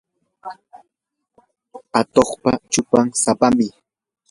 [1.99, 3.57] atuqpa chupan sapam.